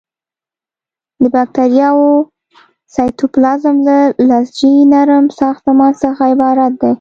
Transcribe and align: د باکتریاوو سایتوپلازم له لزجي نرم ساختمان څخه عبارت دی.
د 1.21 1.23
باکتریاوو 1.33 2.11
سایتوپلازم 2.95 3.75
له 3.87 3.97
لزجي 4.29 4.73
نرم 4.91 5.25
ساختمان 5.39 5.91
څخه 6.03 6.21
عبارت 6.33 6.71
دی. 6.81 6.89